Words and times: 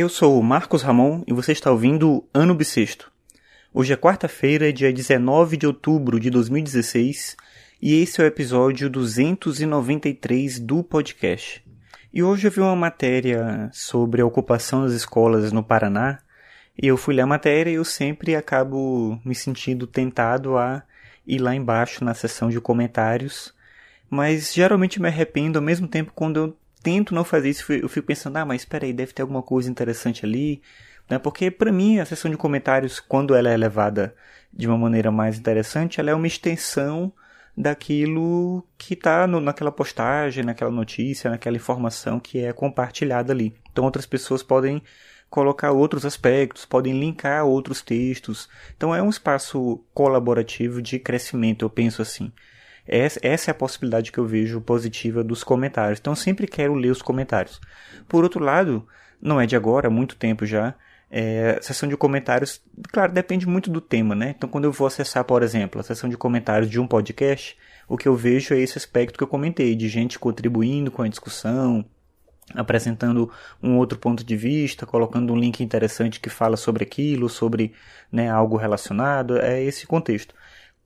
Eu 0.00 0.08
sou 0.08 0.38
o 0.38 0.44
Marcos 0.44 0.82
Ramon 0.82 1.24
e 1.26 1.32
você 1.32 1.50
está 1.50 1.72
ouvindo 1.72 2.24
Ano 2.32 2.54
Bissexto. 2.54 3.10
Hoje 3.74 3.92
é 3.92 3.96
quarta-feira, 3.96 4.72
dia 4.72 4.92
19 4.92 5.56
de 5.56 5.66
outubro 5.66 6.20
de 6.20 6.30
2016, 6.30 7.36
e 7.82 8.00
esse 8.00 8.20
é 8.20 8.24
o 8.24 8.26
episódio 8.28 8.88
293 8.88 10.60
do 10.60 10.84
podcast. 10.84 11.66
E 12.14 12.22
hoje 12.22 12.46
eu 12.46 12.52
vi 12.52 12.60
uma 12.60 12.76
matéria 12.76 13.68
sobre 13.72 14.22
a 14.22 14.24
ocupação 14.24 14.84
das 14.84 14.92
escolas 14.92 15.50
no 15.50 15.64
Paraná, 15.64 16.20
e 16.80 16.86
eu 16.86 16.96
fui 16.96 17.16
ler 17.16 17.22
a 17.22 17.26
matéria 17.26 17.72
e 17.72 17.74
eu 17.74 17.84
sempre 17.84 18.36
acabo 18.36 19.20
me 19.24 19.34
sentindo 19.34 19.84
tentado 19.84 20.56
a 20.56 20.84
ir 21.26 21.40
lá 21.40 21.56
embaixo 21.56 22.04
na 22.04 22.14
seção 22.14 22.50
de 22.50 22.60
comentários, 22.60 23.52
mas 24.08 24.54
geralmente 24.54 25.02
me 25.02 25.08
arrependo 25.08 25.58
ao 25.58 25.64
mesmo 25.64 25.88
tempo 25.88 26.12
quando 26.14 26.36
eu 26.36 26.56
tento 26.82 27.14
não 27.14 27.24
fazer 27.24 27.50
isso, 27.50 27.72
eu 27.72 27.88
fico 27.88 28.06
pensando, 28.06 28.36
ah, 28.36 28.44
mas 28.44 28.62
espera 28.62 28.84
aí, 28.84 28.92
deve 28.92 29.12
ter 29.12 29.22
alguma 29.22 29.42
coisa 29.42 29.70
interessante 29.70 30.24
ali, 30.24 30.62
né? 31.08 31.18
Porque 31.18 31.50
para 31.50 31.72
mim 31.72 31.98
a 31.98 32.04
seção 32.04 32.30
de 32.30 32.36
comentários, 32.36 33.00
quando 33.00 33.34
ela 33.34 33.48
é 33.48 33.56
levada 33.56 34.14
de 34.52 34.66
uma 34.66 34.78
maneira 34.78 35.10
mais 35.10 35.38
interessante, 35.38 36.00
ela 36.00 36.10
é 36.10 36.14
uma 36.14 36.26
extensão 36.26 37.12
daquilo 37.56 38.64
que 38.78 38.94
está 38.94 39.26
naquela 39.26 39.72
postagem, 39.72 40.44
naquela 40.44 40.70
notícia, 40.70 41.30
naquela 41.30 41.56
informação 41.56 42.20
que 42.20 42.38
é 42.38 42.52
compartilhada 42.52 43.32
ali. 43.32 43.54
Então 43.72 43.84
outras 43.84 44.06
pessoas 44.06 44.42
podem 44.42 44.82
colocar 45.28 45.72
outros 45.72 46.04
aspectos, 46.04 46.64
podem 46.64 46.98
linkar 46.98 47.44
outros 47.44 47.82
textos. 47.82 48.48
Então 48.76 48.94
é 48.94 49.02
um 49.02 49.10
espaço 49.10 49.84
colaborativo 49.92 50.80
de 50.80 50.98
crescimento, 50.98 51.64
eu 51.64 51.70
penso 51.70 52.00
assim. 52.00 52.32
Essa 52.88 53.50
é 53.50 53.52
a 53.52 53.54
possibilidade 53.54 54.10
que 54.10 54.18
eu 54.18 54.24
vejo 54.24 54.60
positiva 54.62 55.22
dos 55.22 55.44
comentários. 55.44 56.00
Então, 56.00 56.14
sempre 56.14 56.46
quero 56.46 56.74
ler 56.74 56.90
os 56.90 57.02
comentários. 57.02 57.60
Por 58.08 58.24
outro 58.24 58.42
lado, 58.42 58.86
não 59.20 59.38
é 59.38 59.46
de 59.46 59.54
agora, 59.54 59.88
há 59.88 59.90
muito 59.90 60.16
tempo 60.16 60.46
já, 60.46 60.74
é, 61.10 61.58
seção 61.60 61.88
de 61.88 61.96
comentários, 61.96 62.62
claro, 62.90 63.12
depende 63.12 63.46
muito 63.46 63.70
do 63.70 63.80
tema, 63.80 64.14
né? 64.14 64.34
Então, 64.36 64.48
quando 64.48 64.64
eu 64.64 64.72
vou 64.72 64.86
acessar, 64.86 65.24
por 65.24 65.42
exemplo, 65.42 65.80
a 65.80 65.84
seção 65.84 66.08
de 66.08 66.16
comentários 66.16 66.70
de 66.70 66.80
um 66.80 66.86
podcast, 66.86 67.56
o 67.86 67.96
que 67.96 68.08
eu 68.08 68.14
vejo 68.14 68.54
é 68.54 68.58
esse 68.58 68.78
aspecto 68.78 69.18
que 69.18 69.24
eu 69.24 69.28
comentei, 69.28 69.74
de 69.74 69.88
gente 69.88 70.18
contribuindo 70.18 70.90
com 70.90 71.02
a 71.02 71.08
discussão, 71.08 71.84
apresentando 72.54 73.30
um 73.62 73.76
outro 73.76 73.98
ponto 73.98 74.24
de 74.24 74.36
vista, 74.36 74.86
colocando 74.86 75.32
um 75.32 75.36
link 75.36 75.62
interessante 75.62 76.20
que 76.20 76.30
fala 76.30 76.56
sobre 76.56 76.84
aquilo, 76.84 77.28
sobre 77.28 77.72
né, 78.10 78.30
algo 78.30 78.56
relacionado, 78.56 79.38
é 79.38 79.62
esse 79.62 79.86
contexto 79.86 80.34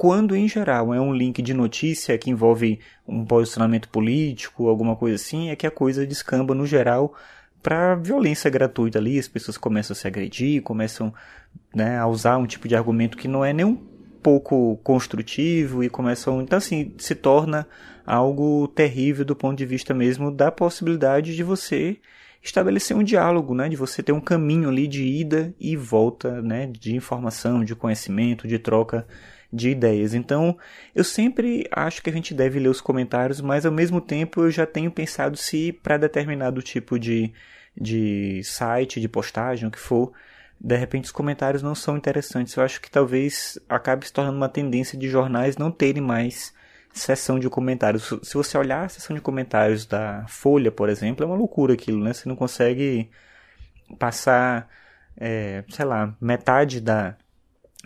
quando 0.00 0.34
em 0.34 0.48
geral? 0.48 0.94
É 0.94 0.98
um 0.98 1.12
link 1.12 1.42
de 1.42 1.52
notícia 1.52 2.16
que 2.16 2.30
envolve 2.30 2.80
um 3.06 3.22
posicionamento 3.22 3.86
político, 3.90 4.66
alguma 4.66 4.96
coisa 4.96 5.16
assim, 5.16 5.50
é 5.50 5.56
que 5.56 5.66
a 5.66 5.70
coisa 5.70 6.06
descamba 6.06 6.54
no 6.54 6.64
geral 6.64 7.14
para 7.62 7.96
violência 7.96 8.48
gratuita 8.48 8.98
ali, 8.98 9.18
as 9.18 9.28
pessoas 9.28 9.58
começam 9.58 9.92
a 9.92 9.94
se 9.94 10.06
agredir, 10.06 10.62
começam 10.62 11.12
né, 11.74 11.98
a 11.98 12.06
usar 12.06 12.38
um 12.38 12.46
tipo 12.46 12.66
de 12.66 12.74
argumento 12.74 13.18
que 13.18 13.28
não 13.28 13.44
é 13.44 13.52
nem 13.52 13.66
um 13.66 13.76
pouco 14.22 14.78
construtivo 14.78 15.84
e 15.84 15.90
começam, 15.90 16.40
então 16.40 16.56
assim, 16.56 16.94
se 16.96 17.14
torna 17.14 17.68
algo 18.06 18.68
terrível 18.68 19.22
do 19.22 19.36
ponto 19.36 19.58
de 19.58 19.66
vista 19.66 19.92
mesmo 19.92 20.30
da 20.30 20.50
possibilidade 20.50 21.36
de 21.36 21.42
você 21.42 21.98
estabelecer 22.42 22.96
um 22.96 23.04
diálogo, 23.04 23.54
né, 23.54 23.68
de 23.68 23.76
você 23.76 24.02
ter 24.02 24.12
um 24.12 24.20
caminho 24.20 24.70
ali 24.70 24.88
de 24.88 25.04
ida 25.04 25.54
e 25.60 25.76
volta, 25.76 26.40
né, 26.40 26.66
de 26.68 26.96
informação, 26.96 27.62
de 27.62 27.76
conhecimento, 27.76 28.48
de 28.48 28.58
troca 28.58 29.06
de 29.52 29.70
ideias. 29.70 30.14
Então, 30.14 30.56
eu 30.94 31.02
sempre 31.02 31.66
acho 31.72 32.02
que 32.02 32.10
a 32.10 32.12
gente 32.12 32.32
deve 32.34 32.58
ler 32.58 32.68
os 32.68 32.80
comentários, 32.80 33.40
mas 33.40 33.66
ao 33.66 33.72
mesmo 33.72 34.00
tempo 34.00 34.42
eu 34.42 34.50
já 34.50 34.66
tenho 34.66 34.90
pensado 34.90 35.36
se 35.36 35.72
para 35.72 35.96
determinado 35.96 36.62
tipo 36.62 36.98
de, 36.98 37.32
de 37.78 38.42
site, 38.44 39.00
de 39.00 39.08
postagem, 39.08 39.68
o 39.68 39.70
que 39.70 39.78
for, 39.78 40.12
de 40.60 40.76
repente 40.76 41.04
os 41.06 41.12
comentários 41.12 41.62
não 41.62 41.74
são 41.74 41.96
interessantes. 41.96 42.54
Eu 42.54 42.62
acho 42.62 42.80
que 42.80 42.90
talvez 42.90 43.58
acabe 43.68 44.06
se 44.06 44.12
tornando 44.12 44.36
uma 44.36 44.48
tendência 44.48 44.98
de 44.98 45.08
jornais 45.08 45.56
não 45.56 45.70
terem 45.70 46.02
mais 46.02 46.54
seção 46.92 47.38
de 47.38 47.48
comentários. 47.48 48.12
Se 48.22 48.34
você 48.34 48.58
olhar 48.58 48.84
a 48.84 48.88
seção 48.88 49.14
de 49.14 49.22
comentários 49.22 49.86
da 49.86 50.24
Folha, 50.28 50.70
por 50.70 50.88
exemplo, 50.88 51.24
é 51.24 51.26
uma 51.26 51.36
loucura 51.36 51.74
aquilo, 51.74 52.02
né? 52.02 52.12
Você 52.12 52.28
não 52.28 52.36
consegue 52.36 53.10
passar, 53.98 54.68
é, 55.16 55.64
sei 55.68 55.84
lá, 55.84 56.14
metade 56.20 56.80
da, 56.80 57.16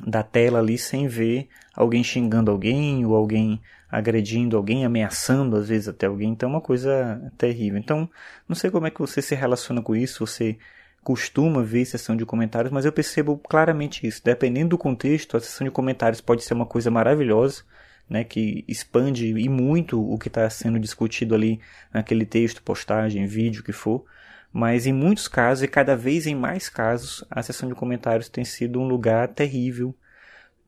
da 0.06 0.22
tela 0.22 0.58
ali 0.58 0.76
sem 0.76 1.06
ver 1.06 1.48
alguém 1.74 2.02
xingando 2.02 2.50
alguém 2.50 3.04
ou 3.06 3.14
alguém 3.14 3.60
agredindo 3.90 4.56
alguém, 4.56 4.84
ameaçando 4.84 5.56
às 5.56 5.68
vezes 5.68 5.88
até 5.88 6.06
alguém. 6.06 6.30
Então 6.30 6.48
é 6.48 6.52
uma 6.52 6.60
coisa 6.60 7.32
terrível. 7.38 7.78
Então, 7.78 8.10
não 8.48 8.56
sei 8.56 8.70
como 8.70 8.86
é 8.86 8.90
que 8.90 8.98
você 8.98 9.22
se 9.22 9.34
relaciona 9.34 9.80
com 9.80 9.94
isso, 9.94 10.26
você 10.26 10.58
costuma 11.02 11.62
ver 11.62 11.84
sessão 11.84 12.16
de 12.16 12.24
comentários, 12.24 12.72
mas 12.72 12.84
eu 12.84 12.92
percebo 12.92 13.38
claramente 13.38 14.06
isso. 14.06 14.22
Dependendo 14.24 14.70
do 14.70 14.78
contexto, 14.78 15.36
a 15.36 15.40
sessão 15.40 15.64
de 15.64 15.70
comentários 15.70 16.20
pode 16.20 16.42
ser 16.42 16.54
uma 16.54 16.66
coisa 16.66 16.90
maravilhosa, 16.90 17.62
né, 18.08 18.24
que 18.24 18.64
expande 18.68 19.26
e 19.26 19.48
muito 19.48 20.00
o 20.00 20.18
que 20.18 20.28
está 20.28 20.48
sendo 20.50 20.78
discutido 20.78 21.34
ali 21.34 21.60
naquele 21.92 22.26
texto, 22.26 22.62
postagem, 22.62 23.26
vídeo, 23.26 23.62
que 23.62 23.72
for. 23.72 24.04
Mas 24.52 24.86
em 24.86 24.92
muitos 24.92 25.26
casos, 25.26 25.64
e 25.64 25.68
cada 25.68 25.96
vez 25.96 26.26
em 26.26 26.34
mais 26.34 26.68
casos, 26.68 27.24
a 27.30 27.42
seção 27.42 27.68
de 27.68 27.74
comentários 27.74 28.28
tem 28.28 28.44
sido 28.44 28.80
um 28.80 28.86
lugar 28.86 29.28
terrível 29.28 29.94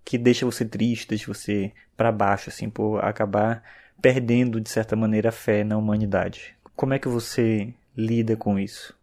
que 0.05 0.17
deixa 0.17 0.47
você 0.47 0.65
triste, 0.65 1.09
deixa 1.09 1.33
você 1.33 1.73
para 1.97 2.11
baixo, 2.11 2.49
assim, 2.49 2.71
por 2.71 3.05
acabar 3.05 3.63
perdendo 4.01 4.61
de 4.61 4.69
certa 4.69 4.97
maneira 4.97 5.29
a 5.29 5.33
fé 5.33 5.65
na 5.65 5.77
humanidade. 5.77 6.55
Como 6.75 6.95
é 6.95 6.99
que 6.99 7.09
você 7.09 7.73
lida 7.97 8.37
com 8.37 8.59
isso? 8.59 8.96